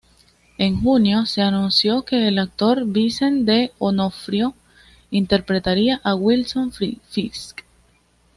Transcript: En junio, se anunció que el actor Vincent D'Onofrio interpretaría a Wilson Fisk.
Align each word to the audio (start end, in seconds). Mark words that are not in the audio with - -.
En 0.57 0.77
junio, 0.81 1.27
se 1.27 1.43
anunció 1.43 2.01
que 2.05 2.27
el 2.27 2.39
actor 2.39 2.85
Vincent 2.87 3.47
D'Onofrio 3.47 4.55
interpretaría 5.11 6.01
a 6.03 6.15
Wilson 6.15 6.71
Fisk. 6.71 7.61